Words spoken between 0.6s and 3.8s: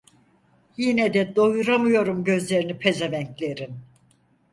Yine de doyuramıyorum gözlerini pezevenklerin…